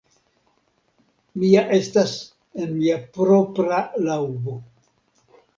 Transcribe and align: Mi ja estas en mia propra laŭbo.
Mi 1.41 1.49
ja 1.51 1.61
estas 1.77 2.15
en 2.63 2.73
mia 2.79 2.97
propra 3.19 3.85
laŭbo. 4.09 4.61